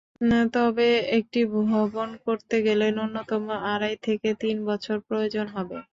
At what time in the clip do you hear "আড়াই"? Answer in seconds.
3.71-3.95